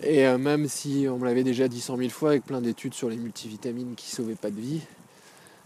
Et 0.01 0.25
même 0.38 0.69
si 0.69 1.08
on 1.10 1.17
me 1.17 1.25
l'avait 1.25 1.43
déjà 1.43 1.67
dit 1.67 1.81
cent 1.81 1.98
mille 1.98 2.12
fois 2.12 2.29
avec 2.29 2.46
plein 2.46 2.62
d'études 2.62 2.93
sur 2.93 3.10
les 3.10 3.17
multivitamines 3.17 3.96
qui 3.96 4.10
sauvaient 4.10 4.36
pas 4.36 4.50
de 4.50 4.60
vie, 4.60 4.79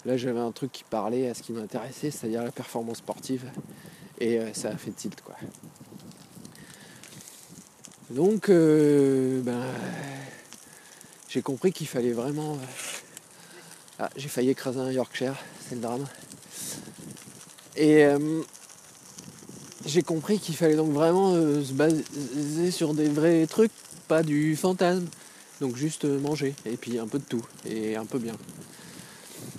là 0.06 0.18
j'avais 0.18 0.39
un 0.39 0.51
truc 0.51 0.72
qui 0.72 0.84
parlait 0.84 1.30
à 1.30 1.36
ce 1.36 1.44
qui 1.44 1.51
m'intéressait, 1.51 2.10
c'est-à-dire 2.10 2.44
la 2.44 2.51
performance 2.51 2.98
sportive. 2.98 3.46
Et 4.20 4.39
ça 4.53 4.70
a 4.70 4.77
fait 4.77 4.89
tilt 4.89 5.22
quoi. 5.22 5.36
Donc, 8.13 8.50
euh, 8.50 9.41
ben, 9.41 9.63
j'ai 11.29 11.41
compris 11.41 11.72
qu'il 11.72 11.88
fallait 11.88 12.12
vraiment. 12.12 12.53
euh, 12.53 12.65
Ah, 13.98 14.10
j'ai 14.15 14.27
failli 14.27 14.51
écraser 14.51 14.79
un 14.79 14.91
Yorkshire, 14.91 15.36
c'est 15.67 15.75
le 15.75 15.82
drame. 15.82 16.05
Et 17.75 18.05
euh, 18.05 18.41
j'ai 19.88 20.03
compris 20.03 20.38
qu'il 20.38 20.55
fallait 20.55 20.75
donc 20.75 20.91
vraiment 20.91 21.34
se 21.34 21.74
baser 21.74 22.70
sur 22.70 22.93
des 22.93 23.08
vrais 23.08 23.48
trucs, 23.48 23.72
pas 24.08 24.22
du 24.22 24.55
fantasme. 24.55 25.08
Donc 25.60 25.75
juste 25.75 26.05
manger, 26.05 26.53
et 26.67 26.77
puis 26.77 27.00
un 27.00 27.08
peu 27.08 27.17
de 27.17 27.24
tout, 27.24 27.43
et 27.65 27.96
un 27.96 28.05
peu 28.05 28.20
bien. 28.20 28.36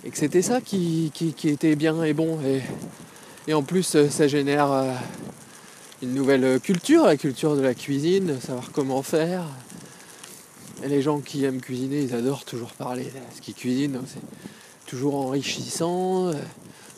Et 0.04 0.10
que 0.10 0.18
c'était 0.18 0.42
ça 0.42 0.60
qui, 0.60 1.10
était 1.44 1.74
bien 1.74 2.04
et 2.04 2.12
bon. 2.12 2.38
Et, 3.48 3.52
en 3.52 3.62
plus, 3.62 3.96
ça 4.08 4.28
génère 4.28 4.94
une 6.02 6.14
nouvelle 6.14 6.60
culture, 6.60 7.04
la 7.04 7.16
culture 7.16 7.56
de 7.56 7.62
la 7.62 7.74
cuisine, 7.74 8.38
savoir 8.40 8.70
comment 8.72 9.02
faire. 9.02 9.44
Les 10.86 11.00
gens 11.00 11.20
qui 11.20 11.44
aiment 11.44 11.60
cuisiner, 11.60 12.02
ils 12.02 12.14
adorent 12.14 12.44
toujours 12.44 12.72
parler 12.72 13.04
de 13.04 13.36
ce 13.36 13.40
qu'ils 13.40 13.54
cuisinent. 13.54 14.00
C'est 14.06 14.20
toujours 14.86 15.14
enrichissant. 15.14 16.32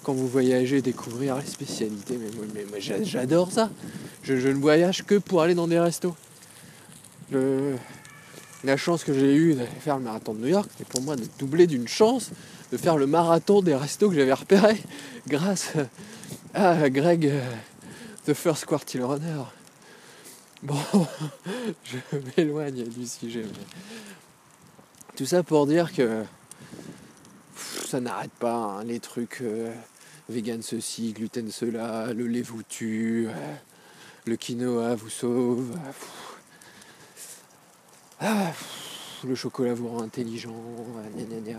Quand 0.03 0.13
vous 0.13 0.27
voyagez, 0.29 0.83
découvrir 0.83 1.37
les 1.37 1.47
spécialités. 1.47 2.19
Mais, 2.55 2.65
moi- 2.65 2.79
j'adore 2.81 3.53
ça. 3.53 3.71
Je, 4.23 4.35
ne 4.35 4.55
voyage 4.55 5.05
que 5.05 5.17
pour 5.17 5.43
aller 5.43 5.55
dans 5.55 5.69
des 5.69 5.79
restos. 5.79 6.15
La 8.65 8.77
chance 8.77 9.05
que 9.05 9.13
j'ai 9.13 9.35
eue 9.35 9.55
d'aller 9.55 9.69
faire 9.81 9.99
le 9.99 10.05
marathon 10.05 10.35
de 10.35 10.41
New 10.41 10.49
York, 10.49 10.69
c'est 10.79 10.89
pour 10.89 11.03
moi 11.03 11.15
de 11.15 11.25
doubler 11.39 11.67
d'une 11.67 11.87
chance 11.87 12.31
de 12.73 12.77
faire 12.77 12.97
le 12.97 13.07
marathon 13.07 13.63
des 13.63 13.75
restos 13.77 14.09
que 14.09 14.17
j'avais 14.17 14.33
repérés 14.33 14.83
grâce 15.29 15.73
à 16.55 16.89
Greg, 16.91 17.27
euh, 17.27 17.41
The 18.27 18.35
First 18.35 18.67
Quartile 18.67 19.05
Runner. 19.05 19.45
Bon, 20.65 20.75
je 21.85 21.97
m'éloigne 22.37 22.83
du 22.83 23.07
sujet. 23.07 23.45
mais 23.45 25.15
Tout 25.17 25.27
ça 25.27 25.45
pour 25.45 25.69
dire 25.69 25.93
que 25.93 26.25
ça 27.87 28.01
n'arrête 28.01 28.33
pas, 28.33 28.57
hein, 28.57 28.83
les 28.85 28.99
trucs 28.99 29.43
euh, 29.43 29.73
vegan 30.29 30.61
ceci, 30.61 31.13
gluten 31.13 31.53
cela, 31.53 32.13
le 32.13 32.27
lait 32.27 32.43
vous 32.43 32.65
tue, 32.65 33.29
euh, 33.29 33.55
le 34.25 34.35
quinoa 34.35 34.97
vous 34.97 35.11
sauve. 35.11 35.71
euh. 35.77 35.93
Ah, 38.19 38.51
le 39.23 39.37
chocolat 39.37 39.75
vous 39.75 39.87
rend 39.87 40.03
intelligent, 40.03 40.51
euh. 40.97 41.59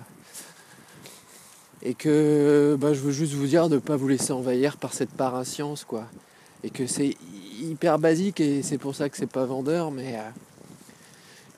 Et 1.81 1.93
que 1.93 2.75
bah, 2.77 2.93
je 2.93 2.99
veux 2.99 3.11
juste 3.13 3.35
vous 3.35 3.47
dire 3.47 3.69
de 3.69 3.75
ne 3.75 3.79
pas 3.79 3.95
vous 3.95 4.09
laisser 4.09 4.33
envahir 4.33 4.75
par 4.75 4.93
cette 4.93 5.11
parascience, 5.11 5.85
quoi. 5.85 6.09
Et 6.63 6.69
que 6.69 6.87
c'est 6.87 7.15
hyper 7.59 7.99
basique 7.99 8.39
et 8.39 8.61
c'est 8.61 8.77
pour 8.77 8.95
ça 8.95 9.09
que 9.09 9.17
c'est 9.17 9.27
pas 9.27 9.45
vendeur, 9.45 9.91
mais 9.91 10.17
euh, 10.17 10.21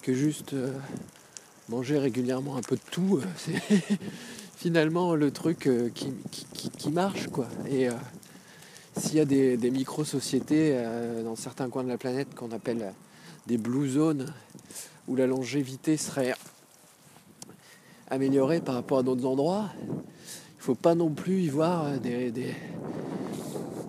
que 0.01 0.13
juste 0.13 0.53
euh, 0.53 0.73
manger 1.67 1.97
régulièrement 1.97 2.57
un 2.57 2.61
peu 2.61 2.75
de 2.75 2.81
tout, 2.91 3.19
euh, 3.21 3.25
c'est 3.37 3.99
finalement 4.55 5.15
le 5.15 5.31
truc 5.31 5.69
qui, 5.93 6.13
qui- 6.77 6.89
marche, 6.89 7.27
quoi. 7.27 7.47
Et 7.69 7.87
s'il 8.97 9.15
y 9.15 9.19
a 9.19 9.25
des, 9.25 9.71
micro-sociétés 9.71 10.75
dans 11.23 11.35
certains 11.35 11.69
coins 11.69 11.83
de 11.83 11.89
la 11.89 11.97
planète 11.97 12.33
qu'on 12.35 12.51
appelle 12.51 12.93
des 13.47 13.57
blue 13.57 13.87
zones, 13.87 14.25
où 15.07 15.15
la 15.15 15.27
longévité 15.27 15.95
serait 15.97 16.33
améliorée 18.09 18.59
par 18.59 18.75
rapport 18.75 18.99
à 18.99 19.03
d'autres 19.03 19.25
endroits, 19.25 19.69
il 19.85 20.61
faut 20.61 20.75
pas 20.75 20.95
non 20.95 21.09
plus 21.09 21.43
y 21.43 21.49
voir 21.49 21.99
des, 21.99 22.31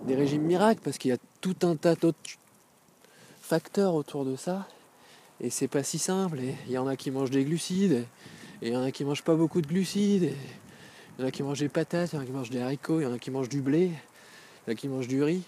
des 0.05 0.15
régimes 0.15 0.43
miracles 0.43 0.81
parce 0.83 0.97
qu'il 0.97 1.09
y 1.09 1.13
a 1.13 1.17
tout 1.41 1.55
un 1.63 1.75
tas 1.75 1.95
d'autres 1.95 2.17
facteurs 3.41 3.95
autour 3.95 4.25
de 4.25 4.35
ça. 4.35 4.67
Et 5.41 5.49
c'est 5.49 5.67
pas 5.67 5.83
si 5.83 5.99
simple. 5.99 6.39
Et 6.39 6.55
il 6.67 6.71
y 6.71 6.77
en 6.77 6.87
a 6.87 6.95
qui 6.95 7.11
mangent 7.11 7.31
des 7.31 7.43
glucides, 7.43 8.05
et 8.61 8.67
il 8.67 8.73
y 8.73 8.77
en 8.77 8.83
a 8.83 8.91
qui 8.91 9.03
mangent 9.03 9.23
pas 9.23 9.35
beaucoup 9.35 9.61
de 9.61 9.67
glucides, 9.67 10.33
il 11.17 11.21
y 11.21 11.23
en 11.23 11.27
a 11.27 11.31
qui 11.31 11.43
mangent 11.43 11.59
des 11.59 11.69
patates, 11.69 12.13
il 12.13 12.15
y 12.15 12.19
en 12.19 12.21
a 12.21 12.25
qui 12.25 12.31
mangent 12.31 12.49
des 12.49 12.61
haricots, 12.61 12.99
il 12.99 13.03
y 13.03 13.05
en 13.07 13.13
a 13.13 13.19
qui 13.19 13.31
mangent 13.31 13.49
du 13.49 13.61
blé, 13.61 13.85
il 13.87 14.67
y 14.67 14.69
en 14.69 14.73
a 14.73 14.75
qui 14.75 14.87
mangent 14.87 15.07
du 15.07 15.23
riz, 15.23 15.41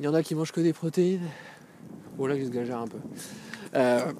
il 0.00 0.06
y 0.06 0.08
en 0.08 0.14
a 0.14 0.22
qui 0.22 0.34
mangent 0.34 0.52
que 0.52 0.60
des 0.60 0.72
protéines. 0.72 1.28
Bon 2.16 2.26
là 2.26 2.36
j'exagère 2.36 2.78
un 2.78 2.88
peu. 2.88 2.98
Euh, 3.74 4.12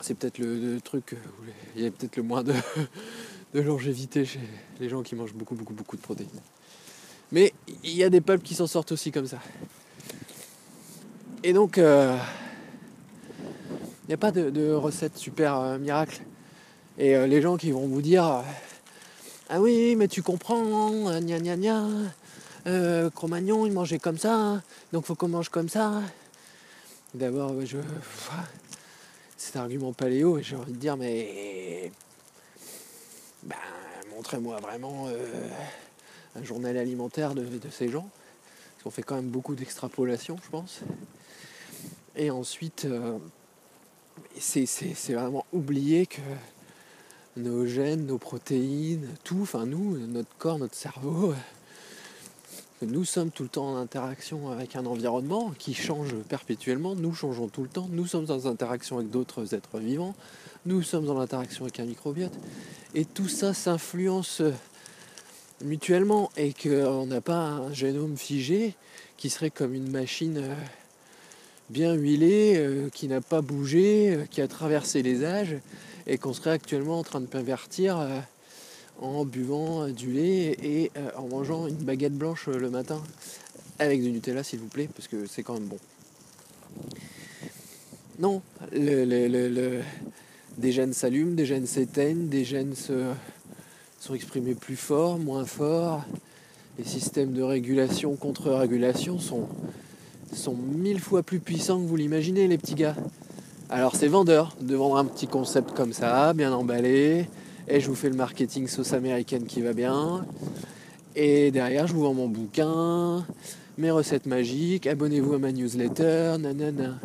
c'est 0.00 0.14
peut-être 0.14 0.38
le, 0.38 0.80
truc 0.80 1.14
où 1.14 1.44
il 1.74 1.82
y 1.82 1.86
a 1.86 1.90
peut-être 1.90 2.16
le 2.16 2.22
moins 2.22 2.42
de 3.54 3.60
longévité 3.60 4.24
chez 4.24 4.40
les 4.78 4.88
gens 4.88 5.02
qui 5.02 5.14
mangent 5.14 5.34
beaucoup 5.34 5.54
beaucoup 5.54 5.74
beaucoup 5.74 5.96
de 5.96 6.02
protéines. 6.02 6.28
Mais 7.32 7.52
il 7.84 7.94
y 7.94 8.02
a 8.02 8.10
des 8.10 8.20
peuples 8.20 8.44
qui 8.44 8.54
s'en 8.54 8.66
sortent 8.66 8.92
aussi 8.92 9.12
comme 9.12 9.26
ça. 9.26 9.38
Et 11.42 11.52
donc, 11.52 11.78
euh, 11.78 12.16
il 14.04 14.08
n'y 14.08 14.14
a 14.14 14.16
pas 14.16 14.32
de, 14.32 14.72
recette 14.72 15.16
super 15.16 15.58
euh, 15.58 15.78
miracle. 15.78 16.22
Et 16.98 17.16
euh, 17.16 17.26
les 17.26 17.40
gens 17.40 17.56
qui 17.56 17.70
vont 17.70 17.86
vous 17.86 18.02
dire 18.02 18.42
Ah 19.48 19.60
oui, 19.60 19.94
mais 19.96 20.08
tu 20.08 20.22
comprends, 20.22 21.20
gna 21.20 21.38
gna 21.38 21.56
gna, 21.56 23.10
Cro-Magnon 23.14 23.64
il 23.64 23.72
mangeait 23.72 23.98
comme 23.98 24.18
ça, 24.18 24.60
donc 24.92 25.06
faut 25.06 25.14
qu'on 25.14 25.28
mange 25.28 25.48
comme 25.48 25.68
ça. 25.68 26.02
D'abord, 27.14 27.54
je. 27.64 27.78
C'est 29.36 29.56
un 29.56 29.62
argument 29.62 29.94
paléo 29.94 30.36
et 30.38 30.42
j'ai 30.42 30.56
envie 30.56 30.72
de 30.72 30.78
dire 30.78 30.96
Mais. 30.96 31.90
Ben, 33.44 33.56
montrez-moi 34.14 34.58
vraiment 34.60 35.08
un 36.36 36.44
journal 36.44 36.76
alimentaire 36.76 37.34
de, 37.34 37.46
ces 37.70 37.88
gens. 37.88 38.08
Parce 38.74 38.84
qu'on 38.84 38.90
fait 38.90 39.02
quand 39.02 39.16
même 39.16 39.30
beaucoup 39.30 39.54
d'extrapolation, 39.54 40.36
je 40.44 40.50
pense. 40.50 40.80
Et 42.16 42.30
ensuite, 42.30 42.86
euh, 42.86 43.18
c'est 44.38 45.12
vraiment 45.12 45.44
oublier 45.52 46.06
que 46.06 46.20
nos 47.36 47.66
gènes, 47.66 48.06
nos 48.06 48.18
protéines, 48.18 49.08
tout, 49.24 49.40
enfin 49.42 49.66
nous, 49.66 49.98
notre 49.98 50.34
corps, 50.36 50.58
notre 50.58 50.74
cerveau, 50.74 51.34
que 52.80 52.86
nous 52.86 53.04
sommes 53.04 53.30
tout 53.30 53.42
le 53.42 53.48
temps 53.48 53.74
en 53.74 53.76
interaction 53.76 54.50
avec 54.50 54.74
un 54.74 54.86
environnement 54.86 55.52
qui 55.58 55.74
change 55.74 56.14
perpétuellement, 56.28 56.94
nous 56.94 57.14
changeons 57.14 57.48
tout 57.48 57.62
le 57.62 57.68
temps, 57.68 57.88
nous 57.90 58.06
sommes 58.06 58.30
en 58.30 58.46
interaction 58.46 58.98
avec 58.98 59.10
d'autres 59.10 59.54
êtres 59.54 59.78
vivants, 59.78 60.14
nous 60.66 60.82
sommes 60.82 61.08
en 61.10 61.20
interaction 61.20 61.64
avec 61.64 61.78
un 61.78 61.84
microbiote, 61.84 62.32
et 62.94 63.04
tout 63.04 63.28
ça 63.28 63.54
s'influence 63.54 64.42
mutuellement 65.62 66.30
et 66.36 66.52
qu'on 66.52 67.06
n'a 67.06 67.20
pas 67.20 67.38
un 67.38 67.72
génome 67.72 68.16
figé 68.16 68.74
qui 69.16 69.28
serait 69.30 69.50
comme 69.50 69.74
une 69.74 69.90
machine 69.90 70.38
euh, 70.38 70.54
bien 71.68 71.92
huilée, 71.92 72.54
euh, 72.56 72.88
qui 72.88 73.06
n'a 73.06 73.20
pas 73.20 73.42
bougé, 73.42 74.14
euh, 74.14 74.24
qui 74.24 74.40
a 74.40 74.48
traversé 74.48 75.02
les 75.02 75.24
âges 75.24 75.56
et 76.06 76.16
qu'on 76.16 76.32
serait 76.32 76.52
actuellement 76.52 76.98
en 76.98 77.02
train 77.02 77.20
de 77.20 77.26
pervertir 77.26 78.24
en 79.00 79.24
buvant 79.24 79.88
du 79.88 80.12
lait 80.12 80.56
et 80.62 80.90
en 81.16 81.28
mangeant 81.28 81.66
une 81.66 81.76
baguette 81.76 82.14
blanche 82.14 82.48
le 82.48 82.70
matin 82.70 83.02
avec 83.78 84.02
du 84.02 84.10
Nutella 84.10 84.42
s'il 84.42 84.58
vous 84.58 84.66
plaît 84.66 84.88
parce 84.92 85.06
que 85.08 85.26
c'est 85.26 85.42
quand 85.42 85.54
même 85.54 85.66
bon. 85.66 85.76
Non, 88.18 88.42
le, 88.72 89.82
des 90.58 90.72
gènes 90.72 90.94
s'allument, 90.94 91.34
des 91.34 91.46
gènes 91.46 91.66
s'éteignent, 91.66 92.28
des 92.28 92.44
gènes 92.44 92.74
se 92.74 93.12
sont 94.00 94.14
exprimés 94.14 94.54
plus 94.54 94.76
fort, 94.76 95.18
moins 95.18 95.44
fort. 95.44 96.04
Les 96.78 96.84
systèmes 96.84 97.32
de 97.32 97.42
régulation, 97.42 98.16
contre-régulation 98.16 99.18
sont, 99.18 99.46
sont 100.32 100.56
mille 100.56 101.00
fois 101.00 101.22
plus 101.22 101.38
puissants 101.38 101.80
que 101.80 101.86
vous 101.86 101.96
l'imaginez, 101.96 102.48
les 102.48 102.56
petits 102.56 102.74
gars. 102.74 102.96
Alors 103.68 103.94
c'est 103.94 104.08
vendeur 104.08 104.56
de 104.60 104.74
vendre 104.74 104.96
un 104.96 105.04
petit 105.04 105.26
concept 105.26 105.72
comme 105.72 105.92
ça, 105.92 106.32
bien 106.32 106.52
emballé, 106.52 107.26
et 107.68 107.80
je 107.80 107.88
vous 107.88 107.94
fais 107.94 108.08
le 108.08 108.16
marketing 108.16 108.66
sauce 108.66 108.94
américaine 108.94 109.44
qui 109.44 109.60
va 109.60 109.74
bien. 109.74 110.24
Et 111.14 111.50
derrière, 111.50 111.86
je 111.86 111.92
vous 111.92 112.02
vends 112.02 112.14
mon 112.14 112.28
bouquin, 112.28 113.26
mes 113.76 113.90
recettes 113.90 114.26
magiques, 114.26 114.86
abonnez-vous 114.86 115.34
à 115.34 115.38
ma 115.38 115.52
newsletter, 115.52 116.36
nanana. 116.40 116.98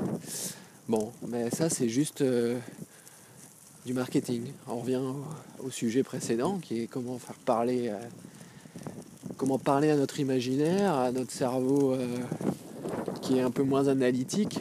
Bon, 0.88 1.12
mais 1.28 1.50
ça 1.50 1.70
c'est 1.70 1.90
juste 1.90 2.22
euh, 2.22 2.58
du 3.86 3.94
marketing. 3.94 4.42
On 4.68 4.80
revient 4.80 5.02
au, 5.64 5.70
sujet 5.70 6.02
précédent 6.02 6.58
qui 6.62 6.82
est 6.82 6.88
comment 6.88 7.20
faire 7.20 7.36
parler, 7.36 7.90
euh, 7.90 7.98
comment 9.38 9.60
parler 9.60 9.92
à 9.92 9.96
notre 9.96 10.20
imaginaire, 10.20 10.94
à 10.94 11.12
notre 11.12 11.32
cerveau 11.32 11.94
euh, 11.94 12.08
qui 13.22 13.38
est 13.38 13.42
un 13.42 13.52
peu 13.52 13.64
moins 13.64 13.88
analytique 13.88 14.60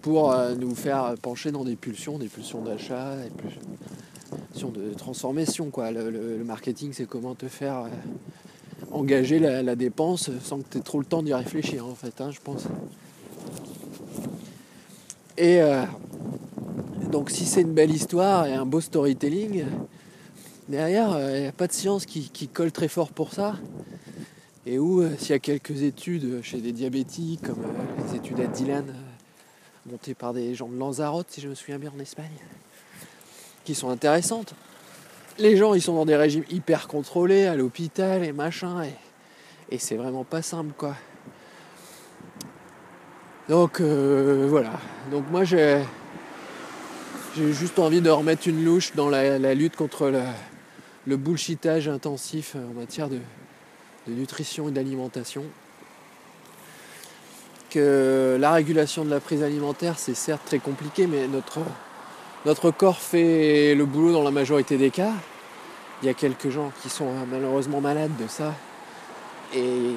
pour 0.00 0.32
euh, 0.32 0.54
nous 0.54 0.74
faire 0.74 1.14
pencher 1.20 1.50
dans 1.50 1.64
des 1.64 1.74
pulsions, 1.74 2.18
des 2.18 2.28
pulsions 2.28 2.62
d'achat, 2.62 3.16
des 3.16 3.30
pulsions 3.30 4.70
de 4.70 4.94
transformation. 4.94 5.70
Quoi. 5.70 5.90
Le, 5.90 6.44
marketing, 6.44 6.92
c'est 6.92 7.06
comment 7.06 7.34
te 7.34 7.48
faire 7.48 7.86
engager 8.92 9.40
la, 9.40 9.74
dépense 9.74 10.30
sans 10.44 10.58
que 10.58 10.68
tu 10.70 10.78
aies 10.78 10.82
trop 10.82 11.00
le 11.00 11.04
temps 11.04 11.22
d'y 11.22 11.34
réfléchir, 11.34 11.86
en 11.86 11.94
fait, 11.96 12.20
hein, 12.20 12.30
je 12.30 12.40
pense. 12.40 12.66
Et 15.36 15.60
donc 17.12 17.30
si 17.30 17.44
c'est 17.44 17.60
une 17.60 17.74
belle 17.74 17.90
histoire 17.90 18.46
et 18.46 18.54
un 18.54 18.64
beau 18.64 18.80
storytelling, 18.80 19.66
derrière, 20.66 21.10
il 21.10 21.22
euh, 21.22 21.40
n'y 21.40 21.46
a 21.46 21.52
pas 21.52 21.66
de 21.66 21.72
science 21.72 22.06
qui, 22.06 22.48
colle 22.48 22.72
très 22.72 22.88
fort 22.88 23.10
pour 23.10 23.34
ça. 23.34 23.56
Et 24.64 24.78
où, 24.78 25.02
euh, 25.02 25.10
s'il 25.18 25.30
y 25.30 25.34
a 25.34 25.38
quelques 25.38 25.82
études 25.82 26.42
chez 26.42 26.58
des 26.58 26.72
diabétiques, 26.72 27.42
comme 27.42 27.62
euh, 27.64 28.02
les 28.08 28.16
études 28.16 28.40
à 28.40 28.46
Dylan, 28.46 28.86
montées 29.84 30.14
par 30.14 30.32
des 30.32 30.54
gens 30.54 30.68
de 30.68 30.76
Lanzarote, 30.78 31.26
si 31.28 31.42
je 31.42 31.48
me 31.48 31.54
souviens 31.54 31.78
bien, 31.78 31.92
en 31.94 32.00
Espagne, 32.00 32.30
qui 33.64 33.74
sont 33.74 33.90
intéressantes. 33.90 34.54
Les 35.38 35.58
gens, 35.58 35.74
ils 35.74 35.82
sont 35.82 35.94
dans 35.94 36.06
des 36.06 36.16
régimes 36.16 36.44
hyper 36.50 36.88
contrôlés, 36.88 37.44
à 37.44 37.56
l'hôpital 37.56 38.24
et 38.24 38.32
machin, 38.32 38.84
et, 38.84 38.94
et 39.70 39.78
c'est 39.78 39.96
vraiment 39.96 40.24
pas 40.24 40.40
simple, 40.40 40.72
quoi. 40.78 40.96
Donc 43.50 43.80
voilà. 43.82 44.72
Donc 45.10 45.28
moi 45.30 45.42
j'ai 45.44 45.82
j'ai 47.36 47.52
juste 47.52 47.78
envie 47.78 48.00
de 48.00 48.10
remettre 48.10 48.46
une 48.46 48.64
louche 48.64 48.92
dans 48.94 49.08
la, 49.08 49.54
lutte 49.54 49.76
contre 49.76 50.12
le 51.06 51.16
bullshitage 51.16 51.88
intensif 51.88 52.56
en 52.56 52.78
matière 52.78 53.08
de, 53.08 53.18
nutrition 54.06 54.68
et 54.68 54.72
d'alimentation. 54.72 55.44
Que 57.70 58.36
la 58.38 58.52
régulation 58.52 59.04
de 59.04 59.10
la 59.10 59.20
prise 59.20 59.42
alimentaire, 59.42 59.98
c'est 59.98 60.14
certes 60.14 60.42
très 60.44 60.58
compliqué, 60.58 61.06
mais 61.06 61.26
notre, 61.26 61.60
notre 62.44 62.70
corps 62.70 62.98
fait 62.98 63.74
le 63.74 63.86
boulot 63.86 64.12
dans 64.12 64.24
la 64.24 64.30
majorité 64.30 64.76
des 64.76 64.90
cas. 64.90 65.12
Il 66.02 66.06
y 66.06 66.08
a 66.10 66.14
quelques 66.14 66.50
gens 66.50 66.70
qui 66.82 66.90
sont 66.90 67.08
malheureusement 67.30 67.80
malades 67.80 68.16
de 68.20 68.26
ça. 68.28 68.52
Et 69.54 69.94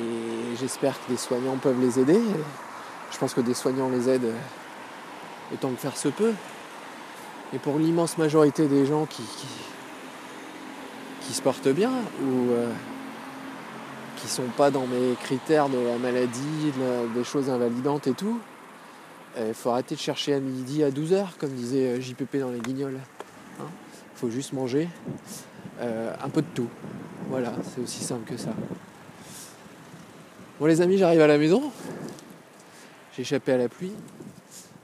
j'espère 0.60 0.94
que 1.06 1.12
des 1.12 1.18
soignants 1.18 1.58
peuvent 1.58 1.82
les 1.82 2.00
aider. 2.00 2.20
Je 3.12 3.18
pense 3.18 3.34
que 3.34 3.42
des 3.42 3.54
soignants 3.54 3.90
les 3.90 4.08
aident 4.08 4.34
autant 5.54 5.72
que 5.72 5.80
faire 5.80 5.98
se 5.98 6.08
peut. 6.08 6.34
Et 7.54 7.60
pour 7.60 7.78
l'immense 7.78 8.18
majorité 8.18 8.68
des 8.68 8.86
gens 8.86 9.06
qui, 9.06 9.24
qui, 11.22 11.34
se 11.34 11.42
portent 11.42 11.70
bien 11.70 11.92
ou 12.22 12.52
euh, 12.52 12.72
qui 14.18 14.28
sont 14.28 14.48
pas 14.58 14.72
dans 14.72 14.88
mes 14.88 15.16
critères 15.22 15.70
de 15.70 15.78
la 15.78 15.98
maladie, 15.98 16.72
des 17.14 17.24
choses 17.24 17.50
invalidantes 17.50 18.08
et 18.08 18.14
tout, 18.14 18.40
il 19.38 19.42
euh, 19.42 19.54
faut 19.54 19.70
arrêter 19.70 19.96
de 19.96 20.00
chercher 20.00 20.34
à 20.34 20.40
midi 20.40 20.84
à 20.84 20.90
12h, 20.90 21.38
comme 21.38 21.52
disait 21.52 21.88
euh, 21.88 22.02
JPP 22.02 22.38
dans 22.38 22.50
les 22.50 22.60
guignols. 22.60 23.00
Il 23.60 23.64
hein. 23.64 23.68
faut 24.16 24.30
juste 24.30 24.54
manger 24.54 24.90
un 25.82 26.30
peu 26.30 26.42
de 26.42 26.48
tout. 26.56 26.70
Voilà, 27.30 27.52
c'est 27.64 27.82
aussi 27.82 28.02
simple 28.04 28.32
que 28.32 28.38
ça. 28.38 28.52
Bon 30.60 30.68
les 30.68 30.80
amis, 30.80 30.98
j'arrive 30.98 31.20
à 31.20 31.28
la 31.28 31.38
maison. 31.38 31.70
J'ai 33.16 33.24
échappé 33.24 33.52
à 33.52 33.58
la 33.58 33.68
pluie. 33.68 33.92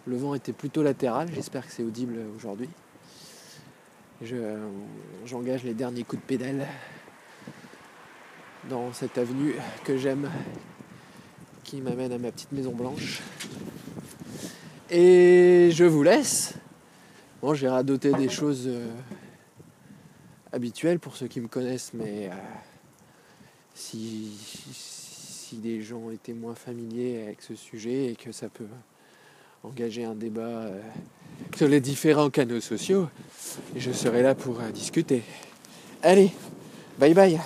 Le 0.08 0.18
vent 0.18 0.34
était 0.34 0.54
plutôt 0.54 0.82
latéral, 0.82 1.30
j'espère 1.32 1.66
que 1.66 1.72
c'est 1.72 1.84
audible 1.84 2.18
aujourd'hui. 2.36 2.70
j'engage 5.26 5.64
les 5.64 5.76
derniers 5.76 6.04
coups 6.04 6.22
de 6.22 6.28
pédale 6.28 6.68
dans 8.68 8.92
cette 8.94 9.20
avenue 9.20 9.54
que 9.84 9.98
j'aime, 9.98 10.30
qui 11.64 11.82
m'amène 11.82 12.12
à 12.12 12.18
ma 12.18 12.32
petite 12.32 12.52
maison 12.52 12.72
blanche. 12.72 13.22
Et 14.90 15.70
je 15.72 15.84
vous 15.84 16.02
laisse. 16.02 16.56
Bon, 17.42 17.54
j'ai 17.54 17.70
radoté 17.70 18.12
des 18.14 18.30
choses 18.30 18.66
euh, 18.68 18.88
habituelles 20.52 21.00
pour 21.00 21.16
ceux 21.16 21.28
qui 21.28 21.42
me 21.42 21.48
connaissent, 21.48 21.94
mais 21.94 22.28
euh, 22.28 22.36
si, 23.74 24.36
si 24.72 25.58
des 25.58 25.82
gens 25.82 26.10
étaient 26.10 26.34
moins 26.34 26.56
familiers 26.56 27.24
avec 27.24 27.42
ce 27.42 27.56
sujet 27.56 28.08
et 28.08 28.16
que 28.16 28.32
ça 28.32 28.50
peut 28.50 28.68
engager 29.64 30.06
un 30.06 30.16
débat 30.16 30.42
euh, 30.42 30.82
sur 31.56 31.68
les 31.68 31.80
différents 31.80 32.30
canaux 32.30 32.62
sociaux. 32.62 33.08
Et 33.76 33.80
je 33.80 33.92
serai 33.92 34.22
là 34.22 34.36
pour 34.36 34.60
euh, 34.60 34.72
discuter. 34.72 35.24
Allez, 36.04 36.32
bye 37.00 37.14
bye 37.14 37.40